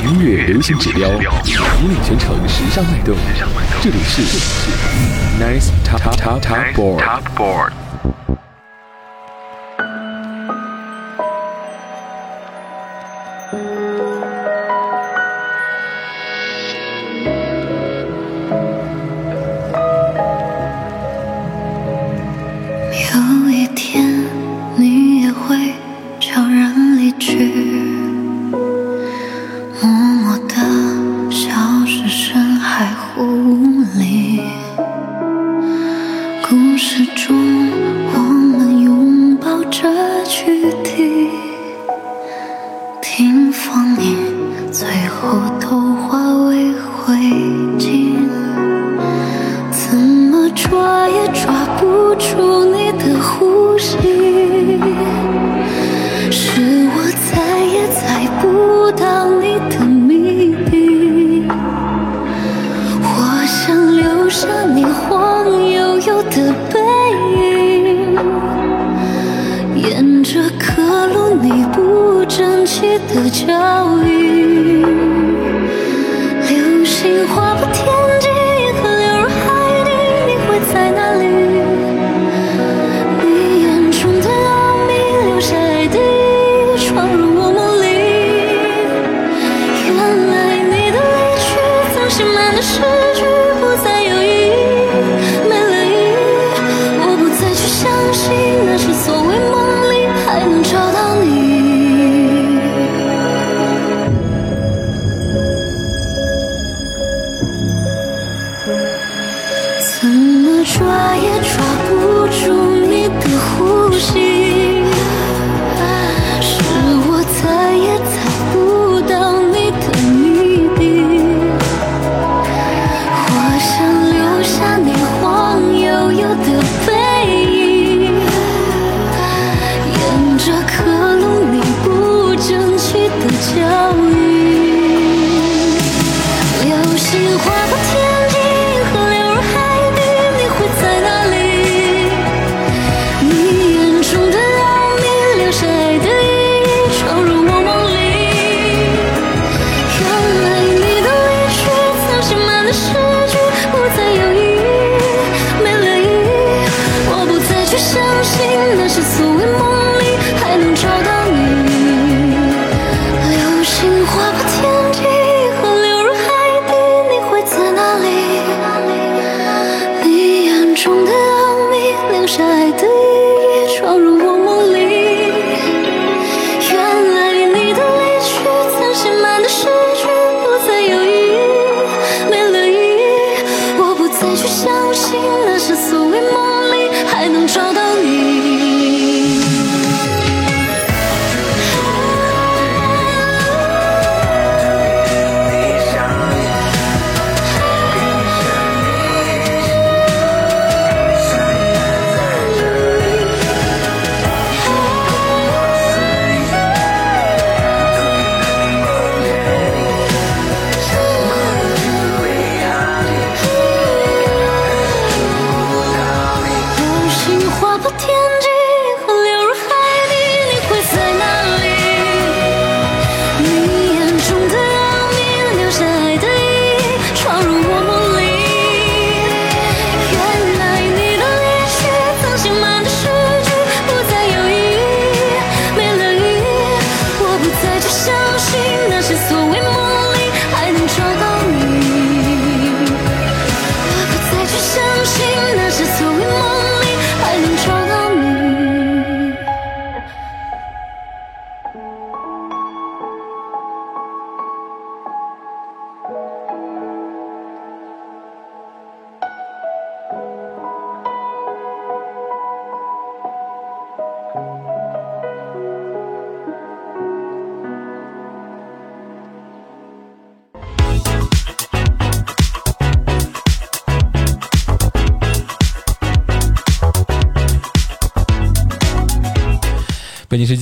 [0.00, 3.14] 语音乐流行指标，引领全城时尚脉动。
[3.82, 4.22] 这里是
[5.38, 7.72] Nice Top Top Top Board。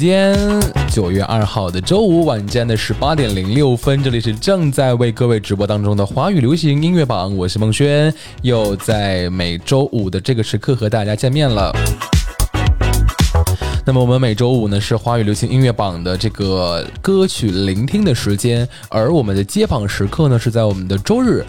[0.01, 0.35] 间
[0.91, 8.11] 九月二号的周五晚间的十八点零六分，这里是正在为各位直播当中的华语流行音乐榜，我是孟轩，
[8.41, 11.71] 又在每周五的这个时刻和大家见面了。
[13.85, 21.45] 那么我们每周五呢是华语流行音乐榜的这个歌曲聆听的时间，而我们的接榜时刻呢是在我们的周日。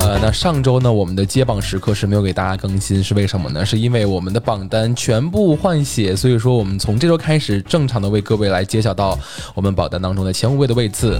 [0.00, 3.64] 呃，那上周呢我们的接榜时刻是没有给大家更新，是为什么呢？
[3.66, 9.18] 是因为我们的榜单全部换血，所以说我们从这周开始正常的为各位来揭晓到
[9.54, 11.18] 我们榜单当中的前五位的位次。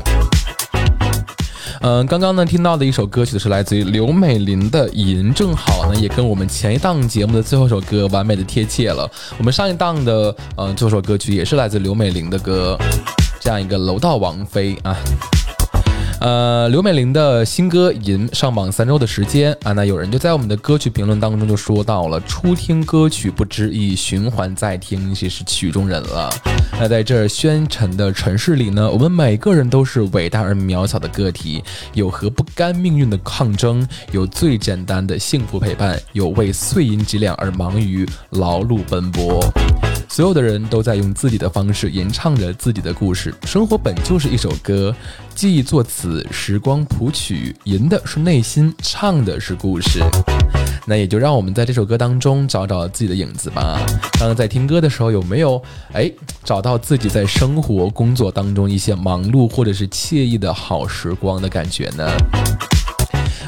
[1.80, 9.08] 嗯，刚刚呢听到的一首歌曲是来自于刘美玲的《银》，正好呢也跟我们前一档节目的最后一首歌完美的贴切了。
[9.36, 12.78] 我们上一档的呃这首歌曲也是来自刘美玲的歌，
[13.40, 14.96] 这样一个楼道王妃啊。
[16.18, 26.30] 呃，刘美玲的新歌《银》上榜三周的时间啊，那有人就在我们的歌曲评论当中就说到了：初听歌曲不知意，循环再听，这是曲中人了。
[26.80, 39.40] 那在这宣沉的城市里呢，我们每个人都是伟大而渺小的个体，有和不甘命运的抗争，有最简单的幸福陪伴，有为碎银几两而忙于劳碌奔波。
[40.16, 43.34] 所有的人都在用自己的方式吟唱着自己的故事。
[43.42, 44.96] 生活本就是一首歌，
[45.34, 50.00] 记忆作词，时光谱曲，吟的是内心，唱的是故事。
[50.86, 53.78] 那也就让我们在这首歌当中找找自己的影子吧。
[54.18, 56.10] 刚刚在听歌的时候，有没有哎
[56.42, 62.10] 找到自己在生活工作当中一些忙碌或者是惬意的好时光的感觉呢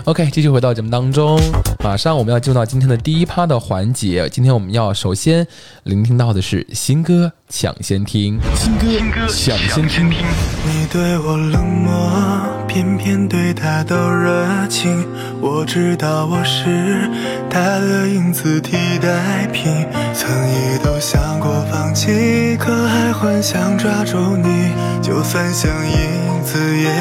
[0.09, 1.39] ？OK，继续回到节目当中，
[1.85, 4.27] 马上我们要进入到今天的第一趴的环节。
[4.31, 5.47] 今天我们要首先
[5.83, 10.07] 聆听到的是新歌抢先听，新歌抢先听。
[10.11, 15.07] 你对我冷漠，偏偏对他都热情。
[15.41, 17.09] 我知道我是
[17.49, 26.93] 他的影子替代品，曾一度想过放弃，可还幻想抓住你，就算像影子也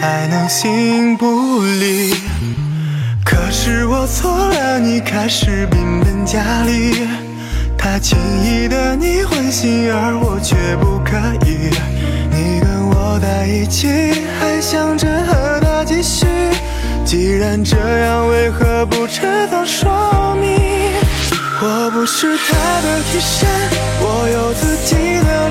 [0.00, 2.14] 还能心不离。
[3.24, 7.08] 可是我错了，你开始变本加厉，
[7.78, 11.70] 他轻易的你欢心，而我却不可以。
[12.30, 13.88] 你跟我在一起，
[14.40, 16.26] 还想着和他继续，
[17.04, 20.58] 既然这样，为何不趁早说明？
[21.60, 22.52] 我不是他
[22.82, 23.48] 的替身，
[24.00, 24.94] 我有自己
[25.24, 25.45] 的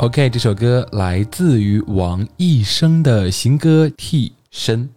[0.00, 4.88] OK，这首歌来自于王一生的《新歌替身》。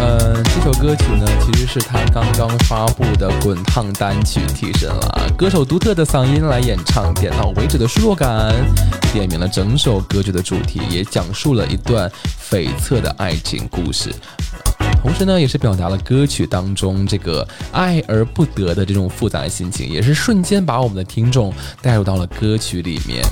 [0.00, 5.28] 嗯，这首歌曲呢，其实是他刚刚发布的滚烫单曲《替身》了。
[5.36, 8.54] 歌手独特的嗓音来演唱，点到为止的失落感，
[9.12, 12.08] 点明了整首歌曲的主题，也讲述了一段
[12.48, 14.14] 悱恻的爱情故事。
[15.02, 23.24] 同时呢，也是表达了歌曲当中这个爱而不得的这种复杂的心情，也是瞬间把我们的听众带入到了歌曲里面。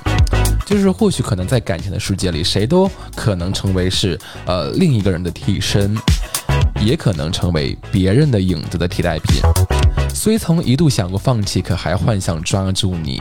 [0.66, 5.96] 就是或许可能在感情的世界里，谁都可能成为是呃另一个人的替身，
[6.80, 9.40] 也可能成为别人的影子的替代品。
[10.14, 13.20] 虽曾一度想过放弃，可还幻想抓住你，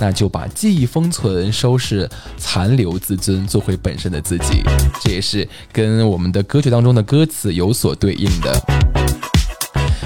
[0.00, 4.62] 那就把记忆封存，收拾残留自尊，做回本身的自己。
[5.02, 8.58] 这也是跟我们的歌曲当中的歌词有所对应的。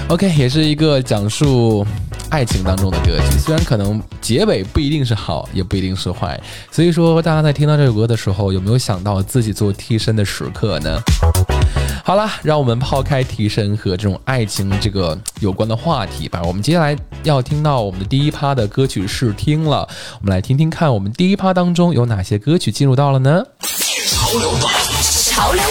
[0.09, 1.85] OK，也是一个讲述。
[2.35, 6.37] 爱情当中的歌曲，虽然可能结尾不一定是好，也不一定是坏，
[6.69, 10.99] 所以说大家在听到这首歌的时候，有没有想到自己做替身的时刻呢？
[12.03, 16.41] 好了，让我们抛开替身和这种爱情这个有关的话题吧。
[16.43, 19.87] 我们接下来要听到我们的第一趴的歌曲试听了，
[20.19, 23.45] 我们来听听看，我们第一趴当中有哪些歌曲进入到了呢？
[24.09, 24.69] 潮流吧，
[25.01, 25.63] 潮流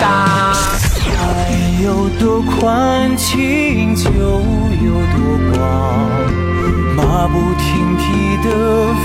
[0.00, 0.54] 当。
[1.18, 5.18] 爱有多宽，情就有多
[5.52, 5.58] 广，
[6.96, 8.48] 马不停蹄的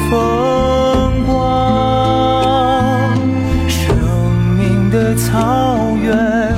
[0.09, 3.15] 风光，
[3.67, 3.95] 生
[4.57, 6.55] 命的草原。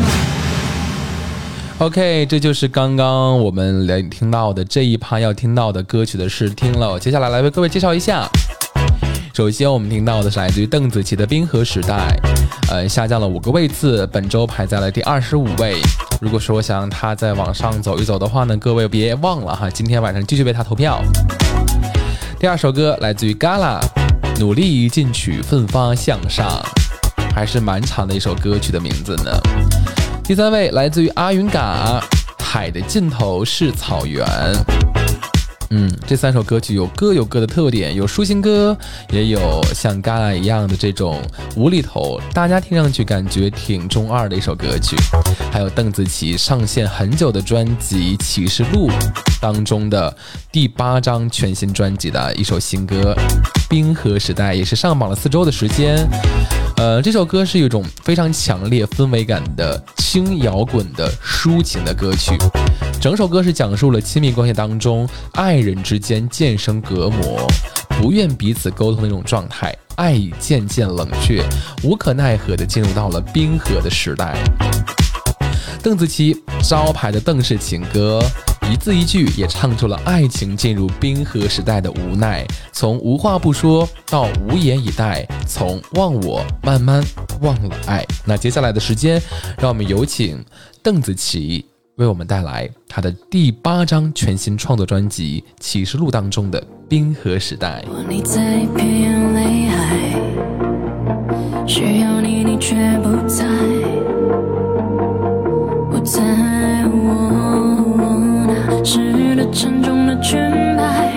[1.79, 6.97] OK，这就是刚刚我们来听到的这一趴要听到的歌曲的试听了。
[6.97, 8.29] 接下来来为各位介绍一下。
[9.33, 12.15] 首先我们听到的是来自于邓紫棋的《冰河时代》，
[12.71, 15.81] 呃，下降了五个位次，本周排在了第二十五位。
[16.21, 21.01] 如果说想让它再往上走一走的话呢，各位别忘了哈，今天晚上继续为它投票。
[22.39, 23.79] 第二首歌来自于 Gala，
[24.39, 26.47] 《努力进取，奋发向上》，
[27.33, 29.31] 还是蛮长的一首歌曲的名字呢。
[30.23, 31.99] 第三位来自于阿云嘎，
[32.43, 34.23] 《海的尽头是草原》。
[35.69, 38.77] 嗯，这三首歌曲有各有各的特点，有抒情歌，
[39.11, 41.21] 也有像嘎啦一样的这种
[41.55, 44.95] 无厘头，大家听上去感觉挺中二的一首歌曲。
[45.51, 48.89] 还有邓紫棋上线很久的专辑《启示录》
[49.41, 50.15] 当中的
[50.51, 53.13] 第八张全新专辑的一首新歌
[53.69, 56.07] 《冰河时代》，也是上榜了四周的时间。
[56.77, 62.35] 呃，这首歌是一种非常强烈氛围感的轻摇滚的抒情的歌曲，
[63.03, 67.45] 整首歌是讲述了亲密关系当中爱人之间渐生隔膜，
[67.99, 71.43] 不愿彼此沟通的一种状态，爱已渐渐冷却，
[71.83, 74.41] 无可奈何的进入到了冰河的时代。
[75.83, 78.21] 邓紫棋招牌的邓氏情歌。
[78.71, 87.03] 一字一句也唱出了爱情进入冰河时代的无奈，从无话不说到无言以待，从忘我慢慢
[87.41, 88.05] 忘了爱。
[88.23, 89.21] 那接下来的时间，
[89.57, 90.41] 让我们有请
[90.81, 91.65] 邓紫棋
[91.97, 96.59] 为我们带来他的第八张全新创作专辑《启示录》当中的
[96.89, 97.85] 《冰河时代》。
[98.09, 99.95] 你在偏远泪海，
[101.67, 103.45] 需要你，你却不在，
[105.91, 106.23] 不在。
[108.83, 110.39] 是的，沉重的裙
[110.75, 111.12] 摆，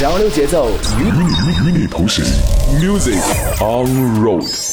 [0.00, 2.24] 潮流节奏与与你同行。
[2.78, 3.18] Music
[3.58, 4.67] on Road。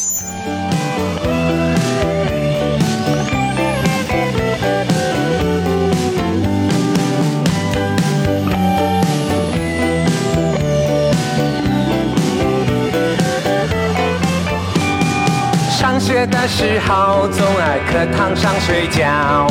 [16.28, 19.48] 的时候总爱课堂上睡觉，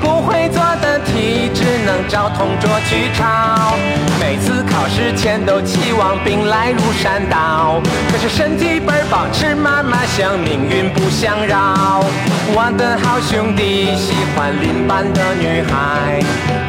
[0.00, 3.74] 不会做的题只能找同桌去抄。
[4.20, 12.04] 每次考试前都期望兵来如山倒，可是身体倍儿棒，吃嘛嘛香，命运不相扰。
[12.50, 16.20] 我的好兄弟喜欢邻班的女孩，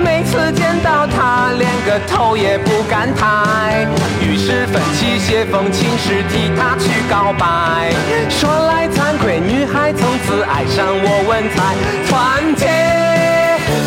[0.04, 3.88] 每次见到她连个头也不敢抬，
[4.22, 7.92] 于是奋起写封情诗替她去告白。
[8.30, 11.76] 说来惭愧，女孩从此爱上我文采，
[12.08, 12.68] 团结、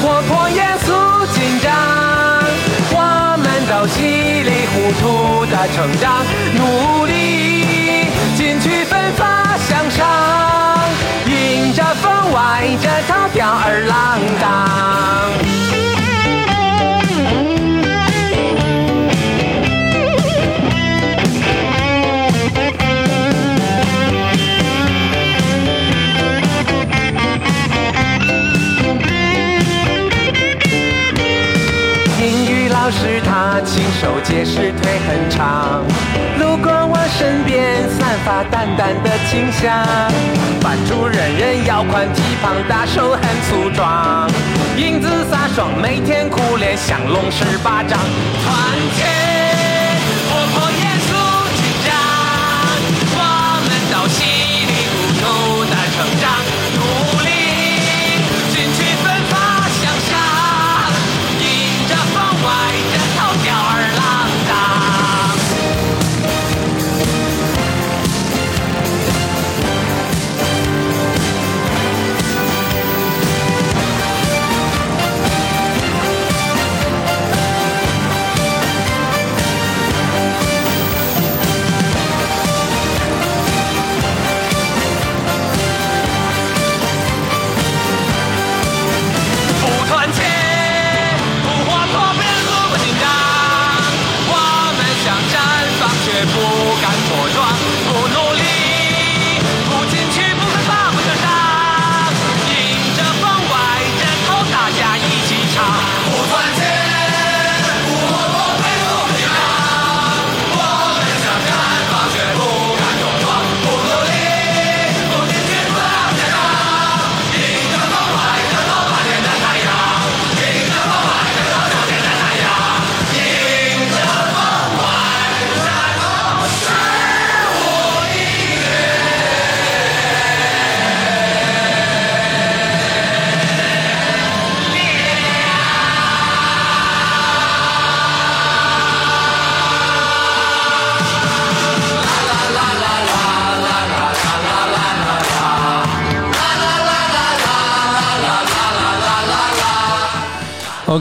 [0.02, 0.92] 活泼、严肃、
[1.32, 1.70] 紧张，
[2.90, 6.26] 我们都稀里糊涂的成长，
[6.58, 10.04] 努力进取，奋发向上，
[11.26, 15.11] 迎着风，歪着头，吊儿郎当。
[34.32, 35.84] 也是腿很长，
[36.38, 39.86] 路过我身边散发淡淡的清香。
[40.62, 44.26] 班主任人腰宽体胖，大手很粗壮，
[44.74, 47.98] 英姿飒爽，每天苦练降龙十八掌。
[48.42, 49.31] 团结，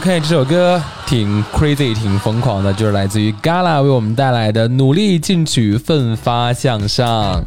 [0.01, 7.39] OK，这首歌挺 crazy，挺疯狂的，就是来自于 Gala 为我们带来的《努力进取，奋发向上》，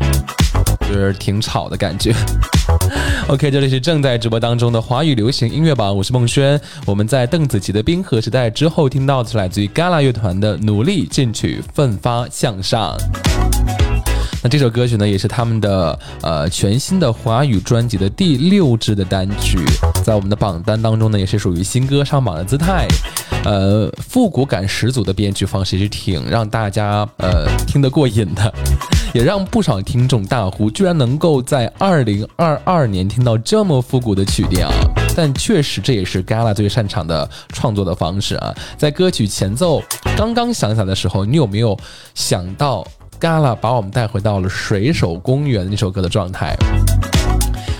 [0.89, 2.15] 就是挺吵的感觉。
[3.27, 6.61] OK，这里是正在直播当中的华语流行音乐榜，我是孟轩。
[6.87, 12.97] 我们在邓紫棋的《冰河时代》之后听到的是来自于 Gala 乐团的《努力进取，奋发向上》。
[14.45, 19.57] 那这首歌曲呢，也是他们的呃全新的华语专辑的第六支的单曲，
[20.05, 22.87] 在我们的榜单当中呢，也是属于新歌上榜的姿态。
[23.43, 28.53] 呃，复古感十足的编曲方式是挺让大家呃听得过瘾的，
[29.15, 34.71] 也让不少听众大呼，居然能够在二零二二年听到这么复古的曲调。
[35.17, 38.55] 但确实这也是 Gala 最擅长的创作的方式啊。
[38.77, 39.83] 在歌曲前奏
[40.19, 41.79] 刚刚响起来的时候，你有没有
[42.15, 42.87] 想到
[43.25, 46.55] ？Gala 把我们带回到了水手公园那首歌的状态。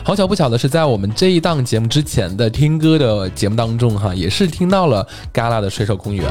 [0.03, 6.27] 好巧不巧的是，在我们这一档节目之前的听歌的节目当中，哈，也是听到了 Gala 的水手公园。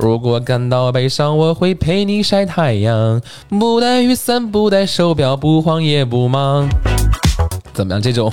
[0.00, 6.68] 如果感到悲伤，我会陪你晒太阳，不带雨伞，不带手表，不慌也不忙。
[7.72, 8.02] 怎么样？
[8.02, 8.32] 这种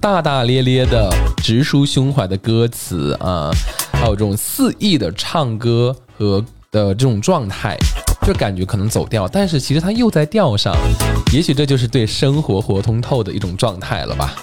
[0.00, 3.50] 大大咧咧的、直抒胸怀的歌词啊，
[3.92, 7.76] 还有这种肆意的唱歌和的这种状态，
[8.26, 10.74] 就感觉可能走调，但是其实他又在调上，
[11.32, 14.34] 也许这就是对生活活通透的一种状态了吧。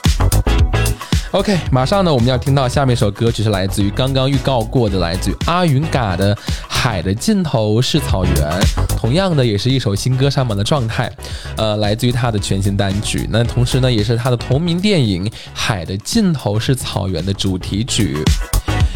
[1.31, 6.33] OK，马上呢，我们要听到下面一首歌曲是来自于刚刚预告过的，来自于阿云嘎的
[6.69, 8.33] 《海的尽头是草原》，
[8.97, 11.11] 同样的也是一首新歌上榜的状态，
[11.57, 18.23] 呃，来自于他的全新单曲，那同时呢，也是他的同名电影《海的尽头是草原》的主题曲。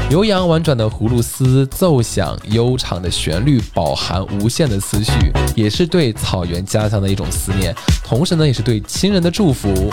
[0.10, 5.12] 悠扬婉转的葫芦丝奏响，悠长的旋律饱含无限的思绪，
[5.54, 9.92] 也是对草原家乡的一种思念，同时呢，也是对亲人的祝福。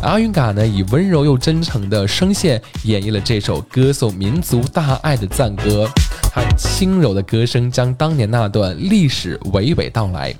[0.00, 5.90] 阿云嘎呢，以温柔又真诚的声线演绎了这首歌颂民族大爱的赞歌。
[6.32, 10.32] 他轻柔的歌声将当年那段历史娓娓道来。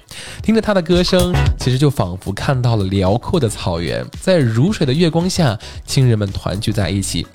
[0.45, 7.27] 听着他的歌声，其实就仿佛看到了辽阔的草原，在如水的月光下，亲人们团聚在一起，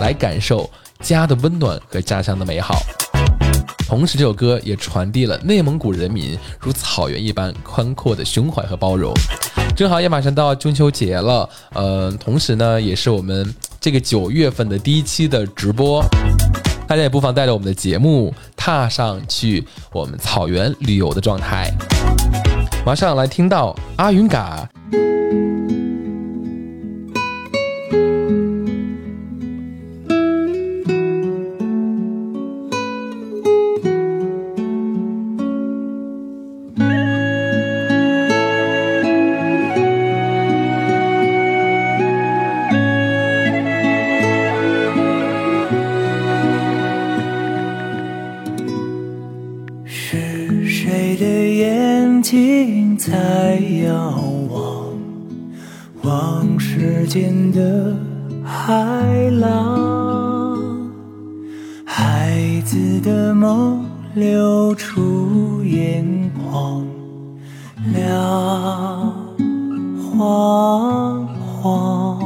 [0.00, 0.70] 来感受
[1.04, 2.74] 家的温暖和家乡的美好。
[3.86, 9.12] 同时，这首歌也传递了内蒙古人民如草原一般宽阔的胸怀和包容。
[9.76, 16.02] 正好也马上到中秋节了，呃，同时呢，也是我们这个九月份的第一期的直播，
[16.88, 21.70] 大家也不妨带着我们的节目，踏上去我们草原旅游的状态。
[22.86, 24.68] 马上来听到阿云嘎。
[51.16, 53.54] 你的眼睛在
[53.86, 54.88] 遥望，
[56.02, 57.96] 望世间的
[58.42, 58.74] 海
[59.30, 60.58] 浪？
[61.84, 66.04] 孩子的梦流出眼
[66.50, 66.84] 眶，
[67.92, 69.14] 亮
[70.10, 72.18] 晃晃。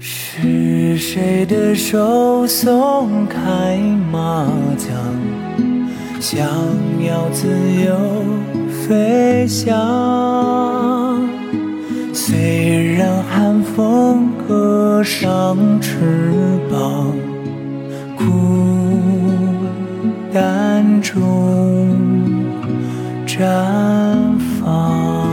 [0.00, 3.78] 是谁的手松开
[4.10, 4.44] 麻
[4.76, 5.07] 将，
[6.20, 6.44] 想
[7.00, 7.94] 要自由
[8.68, 9.76] 飞翔？
[12.12, 17.14] 虽然寒风割伤翅膀，
[18.16, 18.24] 孤
[20.32, 21.88] 单中
[23.24, 23.38] 绽
[24.60, 25.28] 放。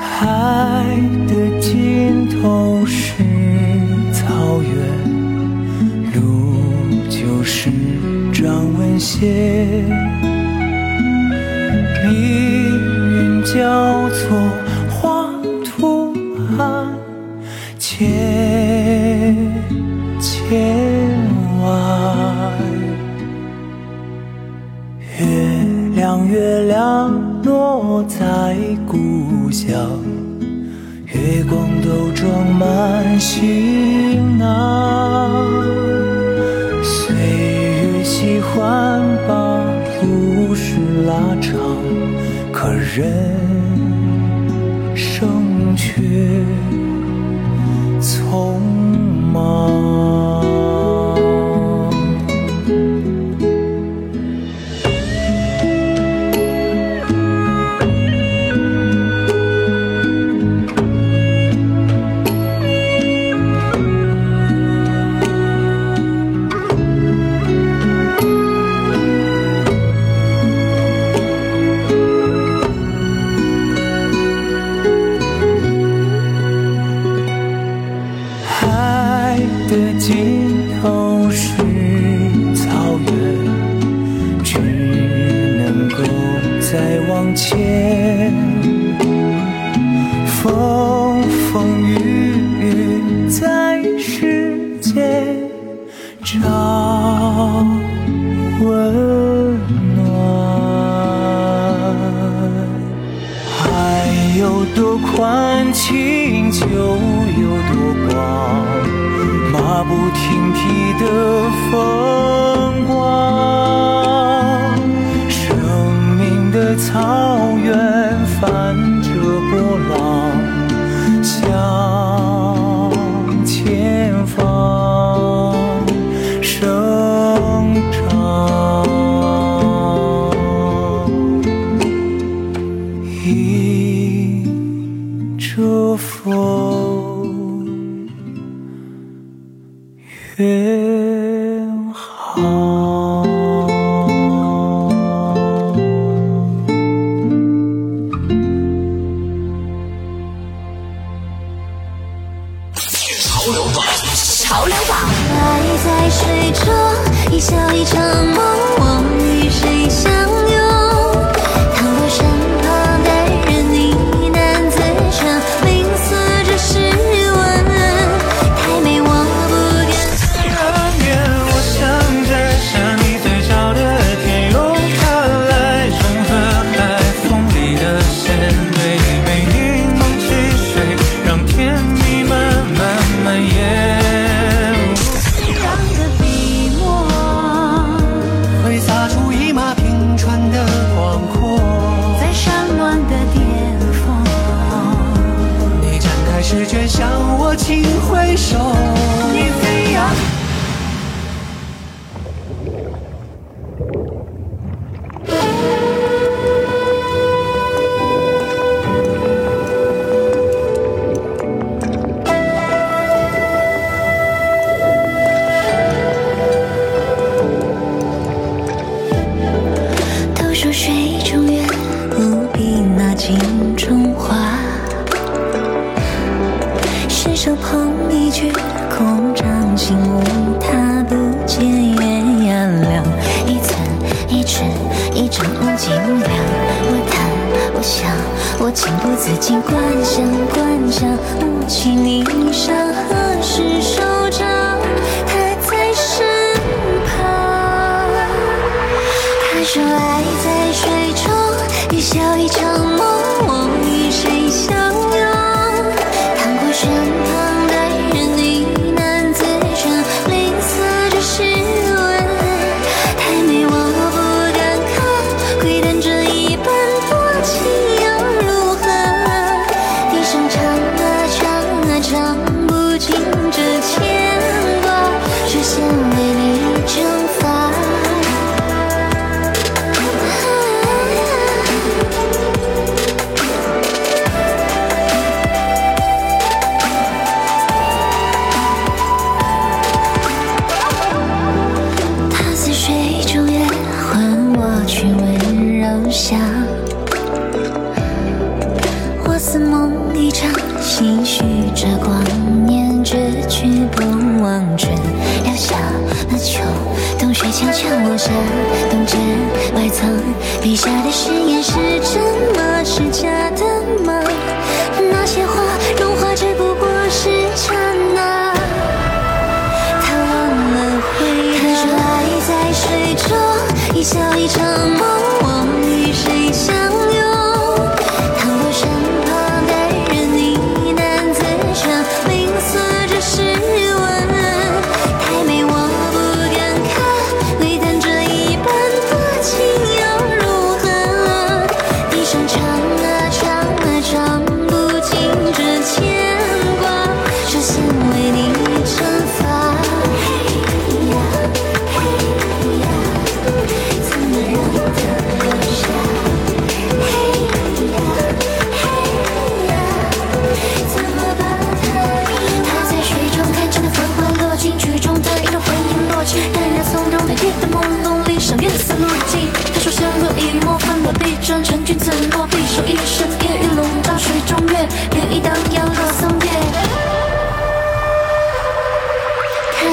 [0.00, 0.84] 海
[1.26, 3.22] 的尽头是
[4.12, 4.87] 草原，
[8.40, 9.26] 掌纹写。
[12.04, 14.38] 命运交错，
[14.88, 15.28] 画
[15.64, 16.14] 图
[16.56, 16.86] 案，
[17.80, 19.34] 千
[20.20, 21.18] 千
[21.60, 22.52] 万。
[25.18, 25.26] 月
[25.96, 29.76] 亮，月亮落在故乡，
[31.06, 35.07] 月光都装满行囊。
[42.98, 43.06] 人
[44.96, 46.02] 生却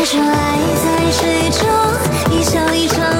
[0.05, 1.67] 他说爱在水中，
[2.29, 3.14] 一笑一场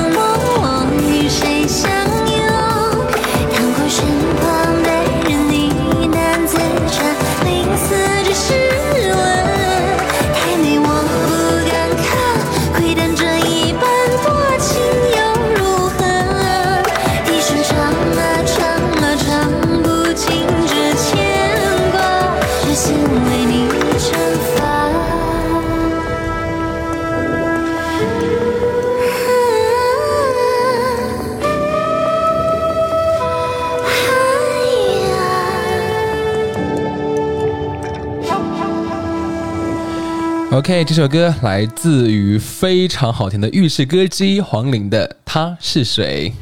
[40.66, 46.34] OK，这首歌来自于非常好听的浴室歌之一黄龄的《他是谁》。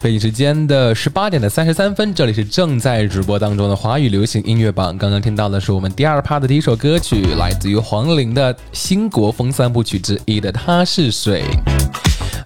[0.00, 4.96] 北京时间的十八点的三十三分，这里是正在直播当中的华语流行音乐榜。
[4.96, 11.42] 刚刚听到的是我们第二趴的第一首歌曲，来自于黄龄的新国风三部曲之一的《他是谁》。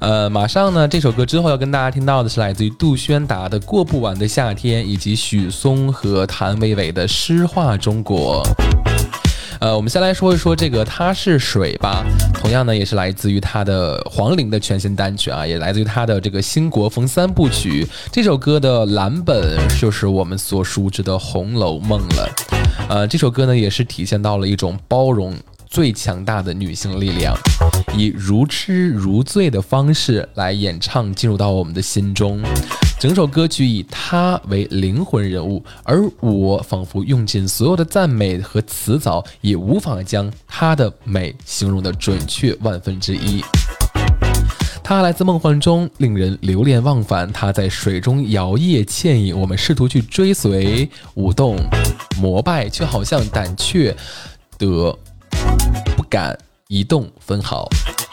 [0.00, 8.42] 呃，马上呢，这首歌之后要跟大家听到的是来自于杜轩达的《过不完的夏天》，以及许嵩和谭维维的《诗画中国》。
[9.60, 12.02] 呃，我们先来说一说这个《他是水》吧。
[12.32, 17.86] 同样呢，也是来自于他的黄龄的全新单曲啊，也来自于他的这个新国风三部曲。
[18.10, 22.28] 这首歌的蓝本就是我们所熟知的《红楼梦》了。
[22.88, 25.36] 呃，这首歌呢，也是体现到了一种包容
[25.70, 27.33] 最强大的女性力量，
[27.96, 32.42] 以如痴如醉的方式来演唱，进入到我们的心中。
[32.98, 43.40] 整首歌曲以她为灵魂人物，而我仿佛用尽所有的赞美和词藻，也无法将她的美形容的准确万分之一。
[44.83, 47.33] 她来自梦幻中，令人流连忘返。
[47.33, 51.56] 她在水中摇曳倩影，我们试图去追随、舞动、
[52.18, 53.96] 膜拜，却好像胆怯
[54.59, 54.98] 得
[55.96, 57.68] 不敢移动分毫。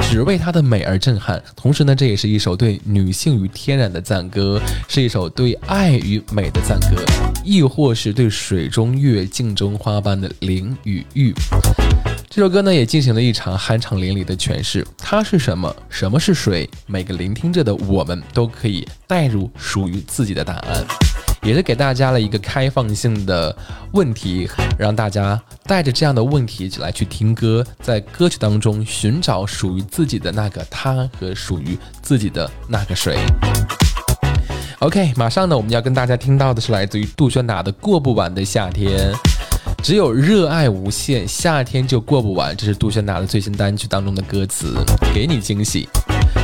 [0.10, 1.44] 只为她的美而震撼。
[1.54, 7.04] 同时呢，这也是一首对女性与天然的赞歌，是一首对爱与美的赞歌，
[7.44, 11.34] 亦或是对水中月、镜中花般的灵与欲。
[12.30, 14.88] 这首歌呢，也进行了一场酣畅淋漓的诠释。
[14.98, 15.76] 它是什么？
[15.90, 16.70] 什么是水？
[16.86, 20.86] 每个聆听着的我们都可以带入属于自己的答案。
[21.44, 23.56] 也是给大家了一个开放性的
[23.94, 33.18] 问题，让大家带着这样的问题来去听歌，在歌曲当中寻找属于自己的那个他和属于自己的那个谁。
[34.80, 39.12] OK，马上呢，我们要跟大家听到的是来自于杜鹃达的《过不完的夏天》，
[39.82, 42.56] 只有热爱无限，夏天就过不完。
[42.56, 44.76] 这是杜鹃达的最新单曲当中的歌词，
[45.16, 45.90] 给你惊喜。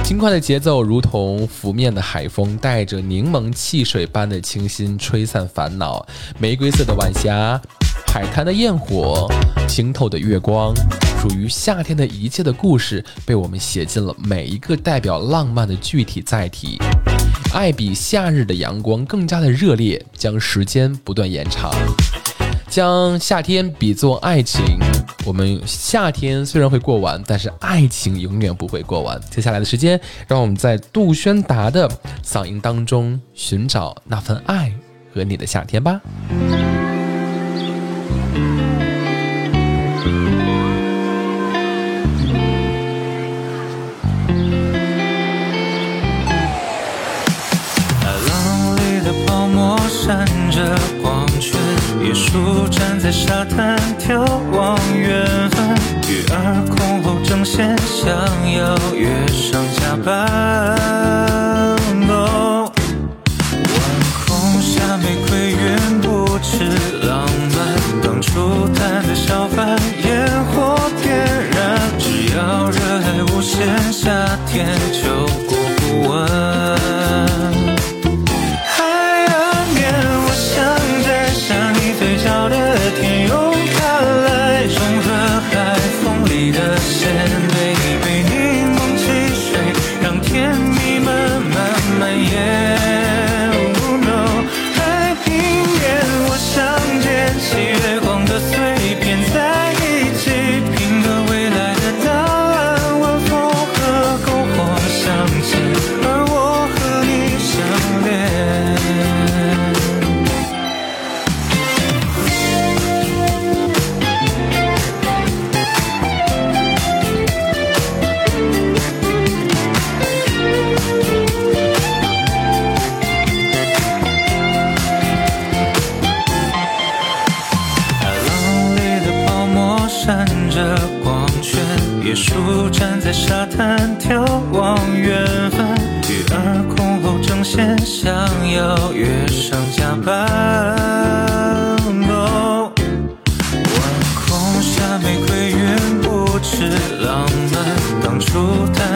[0.04, 6.06] 轻快的节奏如同拂面的海风，带着柠檬汽水般的清新，吹散烦恼。
[6.38, 7.60] 玫瑰色的晚霞，
[8.08, 9.32] 海滩的焰火，
[9.68, 10.74] 清透的月光，
[11.22, 16.78] 属于夏天的一切的故事，被我们写进了每一个代表浪漫的具体载体。
[17.54, 21.72] 爱比夏日的阳光更加的热烈，将时间不断延长。
[22.74, 24.64] 将夏天比作爱情，
[25.28, 29.22] 我们夏天虽然会过完，但是爱情永远不会过完。
[29.30, 31.88] 接下来的时间，让我们在杜宣达的
[32.26, 34.74] 嗓音当中寻找那份爱
[35.14, 36.02] 和你的夏天吧。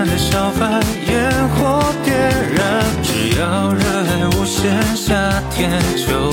[0.08, 2.16] 的小贩，烟火点
[2.55, 6.32] 燃，只要热爱无限，夏天就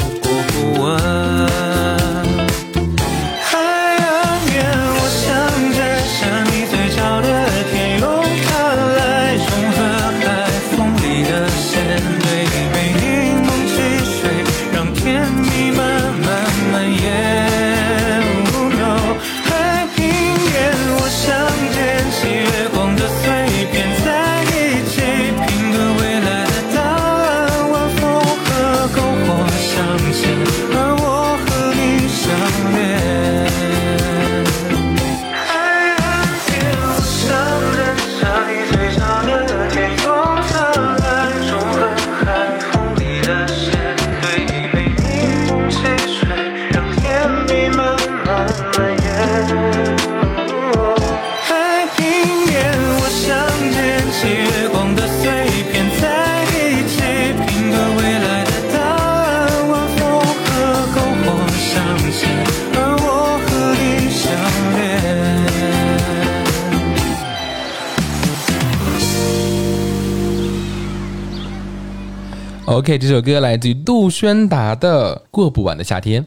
[72.85, 76.23] OK，这首歌来自于杜宣达的《过不完的夏天》。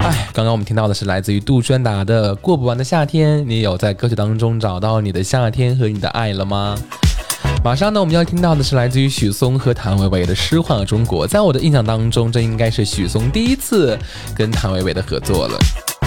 [0.00, 6.76] 哎，刚刚我们听到的是来自于杜宣达的《过不完的夏天》，你有在歌曲当中找到你的夏天和你的爱了吗？
[7.62, 11.24] 马上呢，我们要听到的是来自于许嵩和谭维维的《诗画中国》。
[11.30, 13.96] 在我的印象当中，这应该是许嵩第一次
[14.34, 15.56] 跟谭维维的合作了。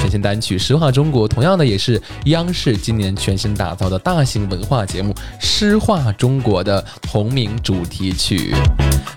[0.06, 8.54] 全新单曲《诗画中国》，同样的也是央视今年全新打造的大型文化节目《诗画中国》的同名主题曲。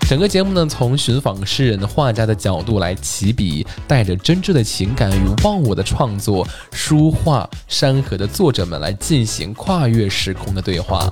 [0.09, 11.07] 整个节目呢，从寻访诗人、画家的角度来起笔，带着真挚的情感与忘我的创作，书画山河的作者们来进行跨越时空的对话。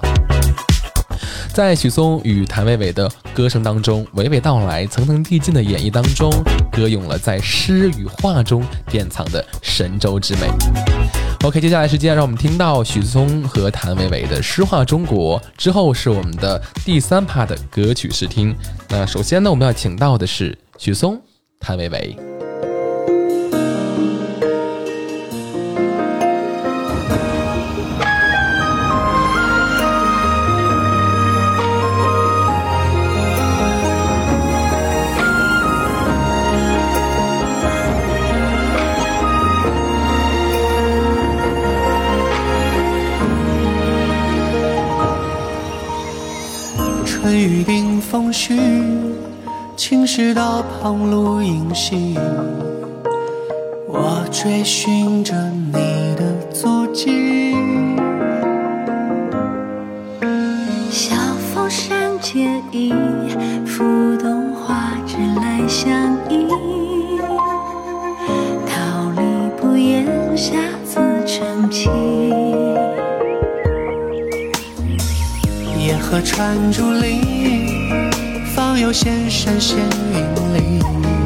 [1.57, 6.31] 在许嵩与谭维维的歌声当中，娓娓道来，层层递进的演绎当中，
[6.71, 10.41] 歌咏了在诗与画中典藏的神州之美。
[11.43, 18.55] OK，接下来时间让我们听到许嵩和谭维维的《诗画中国》，之后是我们的第三趴的歌曲试听。
[18.89, 21.19] 那首先呢，我们要请到的是许嵩、
[21.59, 22.36] 谭维维。
[47.19, 48.59] 春雨定风絮，
[49.75, 52.15] 青石道旁露影稀。
[53.87, 55.33] 我追寻着
[55.73, 55.73] 你
[56.15, 57.55] 的足迹。
[60.91, 61.15] 晓
[61.51, 62.93] 风山结衣，
[63.65, 63.83] 浮
[64.17, 65.91] 动花枝来相
[66.29, 66.45] 依。
[68.67, 69.21] 桃李
[69.59, 70.05] 不言，
[70.37, 70.55] 下
[70.85, 72.46] 自成蹊。
[76.09, 78.09] 河穿竹林，
[78.55, 80.19] 方有仙山仙云
[80.53, 81.16] 里。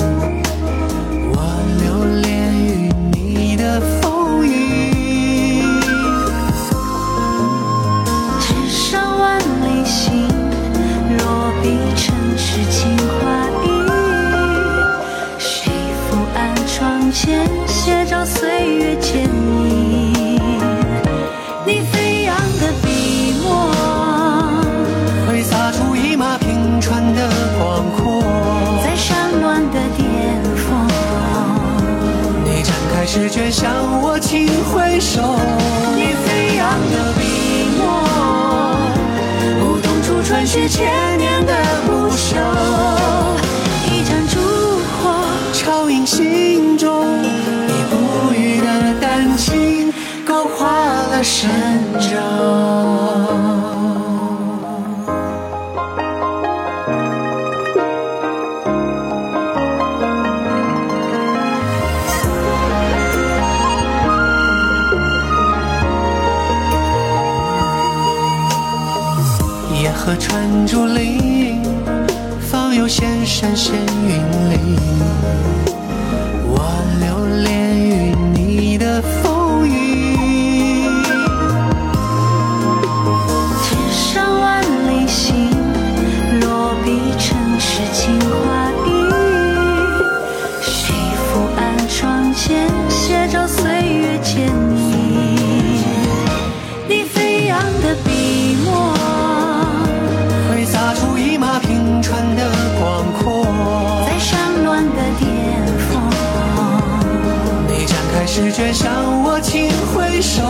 [109.24, 110.42] 我轻回首。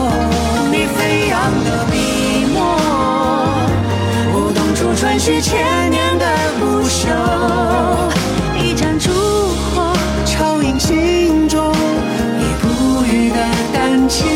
[0.71, 2.77] 你飞扬的笔墨，
[4.33, 6.25] 舞动出传世千年的
[6.59, 7.07] 不朽。
[8.63, 9.11] 一盏烛
[9.73, 9.91] 火，
[10.25, 11.73] 照影心中，
[12.37, 13.37] 你不语的
[13.73, 14.27] 丹青，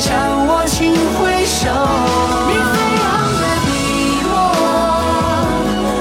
[0.00, 1.68] 向我轻挥手。
[2.48, 3.04] 你飞扬
[3.40, 3.68] 的笔
[4.28, 4.32] 墨，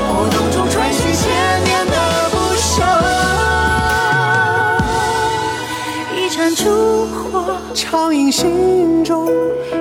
[0.09, 1.23] 舞动出春雪千
[1.63, 1.93] 年的
[2.31, 2.65] 不朽。
[6.15, 6.61] 一盏烛
[7.07, 9.29] 火，照映心中，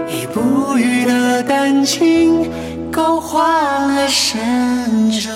[0.08, 2.50] 已不语的丹青，
[2.90, 5.30] 勾画了神州。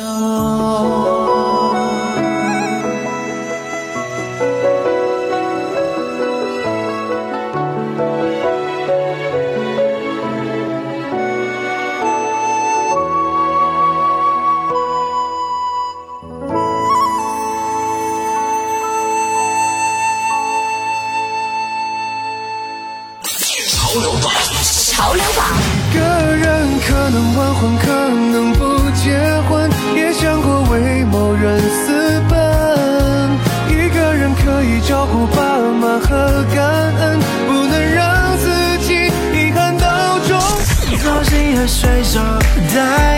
[42.77, 43.16] 带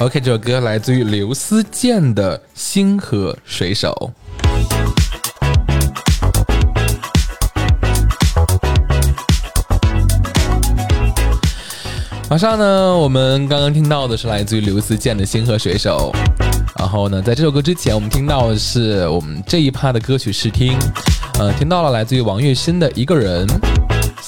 [0.00, 4.10] OK，这首歌来自于刘思健的《星河水手》。
[12.28, 16.12] 马上呢，我们刚刚听到的是来自于刘思健的《星河水手》。
[16.76, 20.76] 然后呢，在这首歌之前，我们听到的是我们这一趴的歌曲试听，
[21.38, 23.46] 呃，听到了来自于王栎鑫的《一个人》，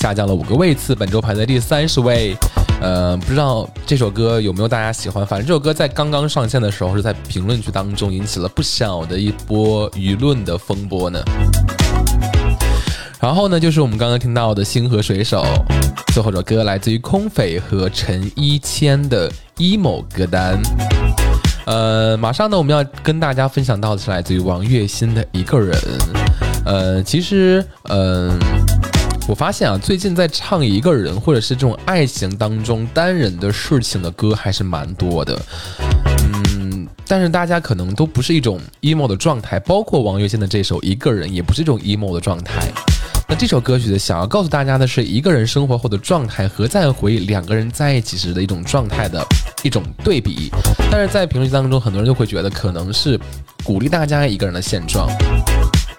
[0.07, 2.37] 下降了五个位次，本周排在第三十位。
[2.81, 5.27] 呃，不知道这首歌有没有大家喜欢？
[5.27, 11.21] 反正这首歌在刚刚上线的时候，是在评论区当中引起了不小的一波舆论的风波呢。
[13.19, 15.43] 然后呢，就是我们刚刚听到的《星河水手》，
[16.15, 20.63] 最后这首歌来自于空匪和陈一谦的 emo 歌单。
[21.67, 25.77] 呃，马上呢，我们要跟大家分享到的是来自于王栎鑫的一个人。
[26.65, 28.37] 呃，其实，嗯、
[29.29, 35.37] 我发现啊，最近在唱一个人或者是这种爱情当中单人的事情的歌还是蛮多的。
[36.61, 42.71] 嗯，但是大家可能都不是一种 emo 的状态，包括王栎鑫的这首《一个人》也不是一种 emo 的状态。
[43.29, 49.27] 那这首歌曲的想要告诉大家的是，一个人生活后的状态和在回忆两个人在一起时的一种状态的
[49.65, 50.53] 一种对比。
[50.89, 53.19] 但是在评论区当中，很多人就会觉得可能是
[53.65, 55.11] 鼓励大家一个人的现状。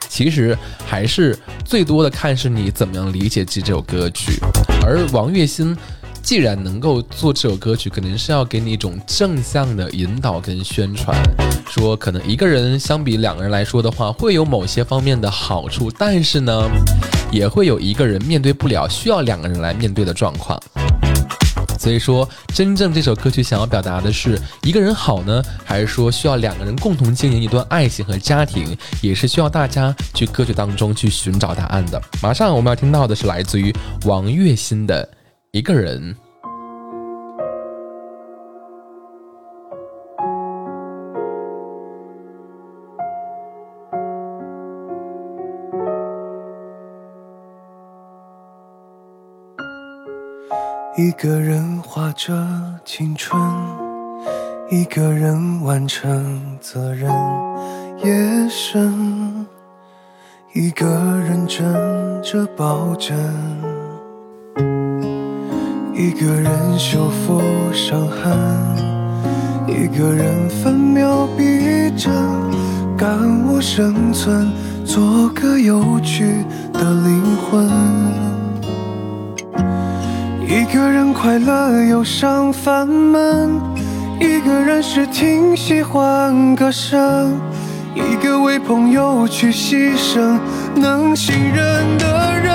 [0.09, 4.39] 其实还是最多的看是你怎么样理解这这首歌曲，
[4.85, 5.77] 而王栎鑫
[6.21, 11.15] 既然能够做这首歌曲，肯定是要给你一种正向的引导跟宣传，
[11.69, 16.69] 说可能一个人相比两个人来说的话，会有某些方面的好处，但是呢，
[17.31, 20.61] 也会有一个人面对不了，需要两个人来面对的状况。
[21.77, 32.01] 所以说，真正这首歌曲想要表达的是一个人好呢，还是说需要两个人共同经营一段爱情和家庭，也是需要大家去歌曲当中去寻找答案的。
[32.21, 33.73] 马上我们要听到的是来自于
[34.05, 35.03] 王栎鑫的
[35.51, 36.15] 《一个人》。
[50.99, 52.33] 一个人画着
[52.83, 53.39] 青春，
[54.71, 57.07] 一个人完成责任。
[58.03, 59.45] 夜深，
[60.55, 61.63] 一个人枕
[62.23, 63.15] 着抱枕，
[65.93, 68.35] 一个人修复伤痕，
[69.67, 72.11] 一个人分秒必争，
[72.97, 73.07] 感
[73.45, 74.47] 悟生存，
[74.83, 76.43] 做个有趣
[76.73, 78.36] 的灵魂。
[80.49, 83.59] 一个人快乐，忧伤烦闷；
[84.17, 87.33] 一个人时听喜欢歌声；
[87.93, 90.39] 一个为朋友去牺牲，
[90.73, 92.53] 能信任的人。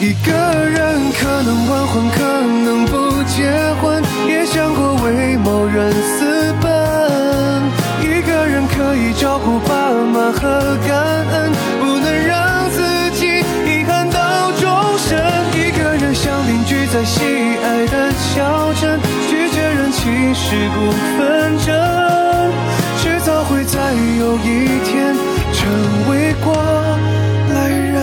[0.00, 0.32] 一个
[0.68, 2.18] 人可能晚婚，可
[2.64, 3.48] 能不结
[3.80, 6.68] 婚，也想过为某人私奔。
[8.02, 10.98] 一个人可以照顾爸妈和感
[11.30, 11.93] 恩，不
[16.94, 21.74] 在喜爱的小镇，拒绝人情世故纷争，
[22.98, 25.12] 迟早会在有一天
[25.52, 26.54] 成为过
[27.52, 27.94] 来人。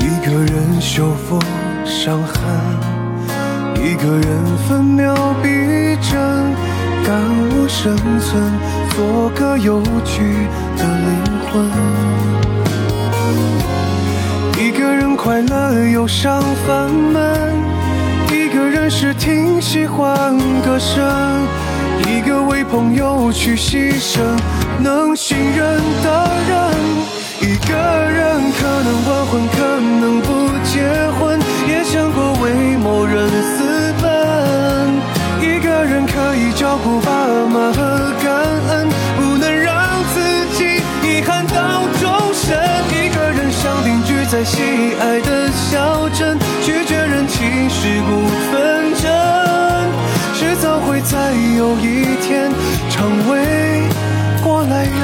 [0.00, 1.38] 一个人修复
[1.84, 2.34] 伤痕，
[3.82, 5.48] 一个人分秒必
[6.10, 6.54] 争，
[7.04, 7.14] 感
[7.50, 8.52] 悟生存，
[8.90, 10.22] 做个有趣
[10.76, 11.08] 的灵
[11.50, 11.70] 魂。
[14.58, 17.22] 一个人快乐，忧伤烦闷；
[18.32, 21.04] 一个人时听喜欢歌声；
[22.08, 24.20] 一个为朋友去牺牲，
[24.80, 26.56] 能信任的人。
[27.38, 30.80] 一个人可能晚婚，可能不结
[31.18, 33.28] 婚，也想过为某人
[36.56, 37.10] 照顾爸
[37.52, 37.82] 妈和
[38.24, 38.32] 感
[38.70, 38.88] 恩，
[39.18, 40.20] 不能让自
[40.56, 42.56] 己遗憾到终身。
[42.90, 44.62] 一个人想定居在喜
[44.98, 49.04] 爱的小镇，拒绝人情世故纷争，
[50.34, 52.50] 迟早会在有一天
[52.88, 53.82] 成为
[54.42, 54.96] 过来人。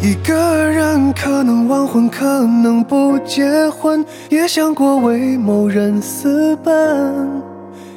[0.00, 7.37] 一个人可能晚婚，可能不结婚，也想过为某人私奔。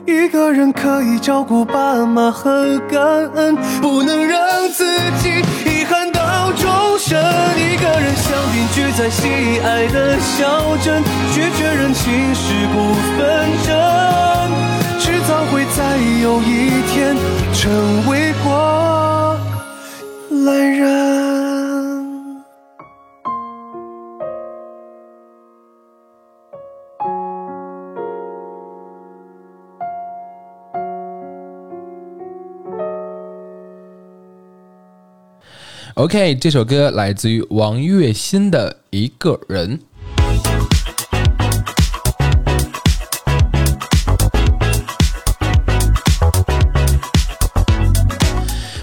[0.05, 3.01] 一个人可以照顾爸妈和感
[3.35, 4.39] 恩，不能让
[4.69, 4.83] 自
[5.21, 5.29] 己
[5.65, 7.17] 遗憾到终身。
[7.57, 9.27] 一个人想定居在喜
[9.63, 13.69] 爱的小镇，拒绝人情世故纷争，
[14.99, 17.15] 迟早会在有一天
[17.53, 19.37] 成为过
[20.45, 21.20] 来人。
[35.95, 39.77] OK，这首歌来自于王栎鑫的《一个人》。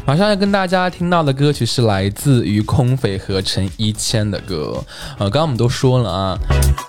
[0.09, 4.83] 马上要跟大家听到的歌曲是来自于空匪和陈一谦的歌。
[5.19, 6.39] 呃，刚刚我们都说了啊，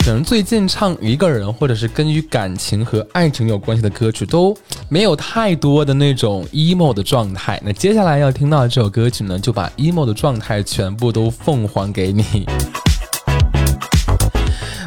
[0.05, 4.55] 可能最近唱一个人或者是跟于感情和爱情有关系的歌曲都
[4.88, 7.61] 没有太多的那种 emo 的状态。
[7.61, 12.45] 那接下来要听到的这首歌曲呢，就把 emo 的状态全部都奉还给你。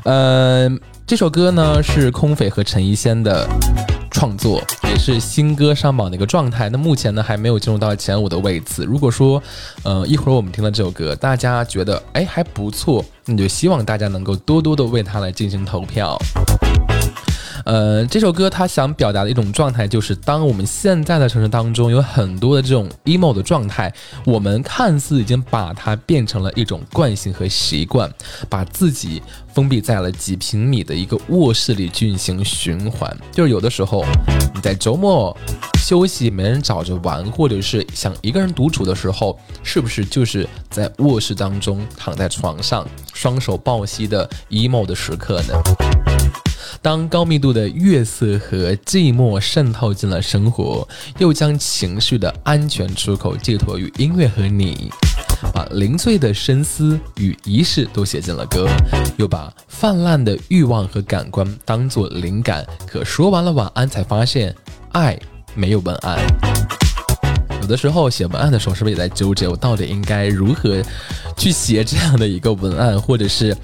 [0.04, 0.70] 呃，
[1.06, 3.46] 这首歌呢是空匪和陈一仙的
[4.12, 6.68] 创作，也是新歌上榜的一个状态。
[6.68, 8.84] 那目前呢还没有进入到前五的位置。
[8.84, 9.42] 如果说，
[9.82, 16.16] 呃，一会儿我们听了这首歌，大家觉得哎还不错，那就希望大家能够多多的为他来进行投票。
[17.64, 23.92] 呃，这首歌它想表达的一种状态，就是当我们现在的城市当中有很多的这种 emo 的状态，
[24.24, 28.12] 我们看似已经把它变成了一种惯性和习惯，
[28.48, 29.22] 把自己
[29.54, 33.16] 封闭在了几平米的一个卧室里进行循环。
[33.30, 34.04] 就是有的时候
[34.54, 35.36] 你在周末
[35.80, 45.54] 休息没人找着玩，或者是想一个人独处的时候，是不是就是在卧室当中躺在床上，双手抱膝的 emo 的时刻呢？
[46.80, 50.86] 当高密度的月色和寂寞渗透进了生活，
[51.18, 54.90] 又将情绪的安全出口寄托于音乐和你，
[55.52, 58.68] 把零碎的深思与仪式都写进了歌，
[59.16, 64.54] 又把泛滥的欲望和感官当作灵感，可说完了晚安，才发现
[64.92, 65.18] 爱
[65.54, 66.81] 没有文案。
[67.72, 70.82] 有的时候写文案的时候，是不是也在纠结我到底应该如何
[71.38, 73.56] 去写这样的一个文案，或者是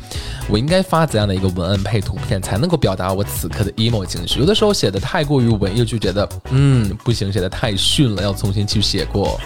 [0.48, 4.40] 我应该发怎样的一个文案配图片，才能够表达我此刻的 emo 情绪？
[4.40, 9.38] 有的时候写的太过于文艺，就觉得嗯不行，写的太逊了，要重新去写过。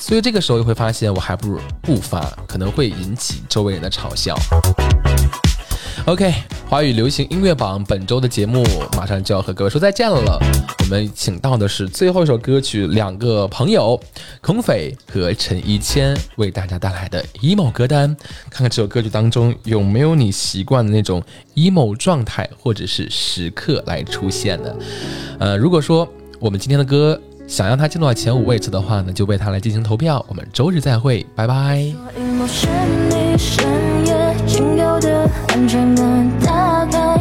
[0.00, 4.34] 所以这个时候又会发现，我还不如不发，可能会引起周围人的嘲笑。
[6.06, 6.34] OK，
[6.68, 8.64] 华语流行音乐榜本周的节目
[8.96, 10.38] 马上就要和各位说再见了。
[10.80, 13.98] 我们请到的是最后一首歌曲，两个朋友
[14.42, 18.14] 孔匪和陈一谦为大家带来的 emo 歌单。
[18.50, 21.22] 看看这首歌曲当中有没有你习惯的那种
[21.54, 24.76] emo 状态或者是时刻来出现的。
[25.38, 26.06] 呃，如果说
[26.38, 30.24] 我们今天的歌想让它进入到前五位置的话呢，就为它来进行投票。
[30.28, 31.94] 我们周日再会，拜拜。
[34.54, 37.13] 仅有的安全感，打开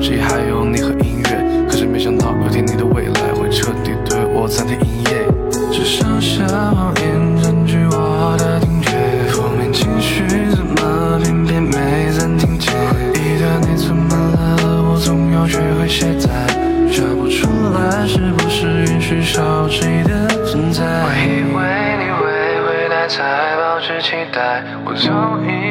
[0.00, 1.66] 记忆还有你和音乐。
[1.68, 4.76] 可是没想到有天你的未来会彻底对我暂停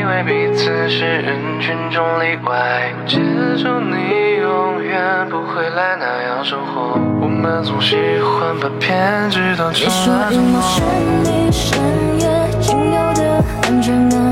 [0.10, 2.92] 为彼此是人群中例外。
[3.06, 3.20] 接
[3.58, 7.00] 受你永远不回来那样生活。
[7.22, 10.82] 我们总喜欢把偏执当成你说了承一幕是。
[11.24, 11.80] 你深
[12.20, 12.28] 夜
[12.60, 14.29] 仅有的安全感，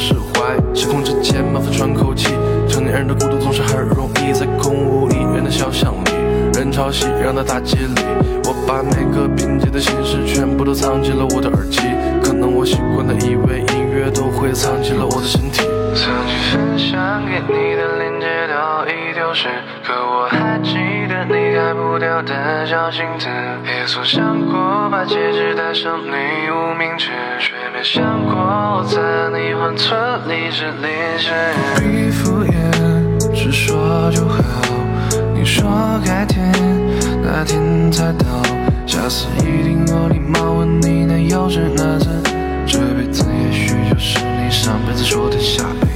[0.00, 0.56] 释怀？
[0.74, 2.34] 时空之间，麻烦喘口气，
[2.66, 6.10] 成年人的孤独总是很容易，在空无一人的小巷里。
[6.58, 8.02] 人潮熙攘的大街里，
[8.44, 11.80] 我把每个拼接的心事全部都藏进了我的耳机。
[12.22, 15.62] 可能我习惯的以为音乐都会藏进了我的身体。
[15.94, 18.54] 曾经分享给你的链接都
[18.88, 19.48] 已丢失，
[19.84, 20.74] 可我还记
[21.08, 23.28] 得你改不掉的小心思。
[23.66, 26.10] 也曾想过把戒指戴上你
[26.50, 27.10] 无名指，
[27.80, 29.00] 没想过我在
[29.30, 31.32] 你缓存里是历史。
[31.78, 34.42] 必敷衍，只说就好。
[35.34, 35.64] 你说
[36.04, 36.52] 改天，
[37.22, 38.26] 那天才到。
[38.86, 42.06] 下次一定有礼貌问你那又是哪次？
[42.66, 45.86] 这辈子也许就是你上辈子说的下辈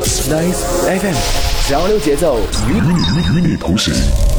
[0.00, 0.32] 子。
[0.32, 0.64] Nice
[0.98, 2.38] FM 交流节奏
[2.70, 3.92] 与与与你同行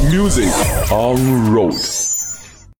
[0.09, 0.49] ，Music
[0.89, 2.00] on Road。